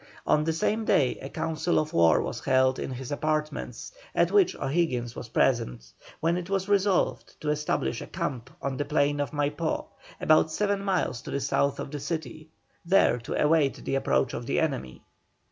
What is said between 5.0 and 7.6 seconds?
was present, when it was resolved to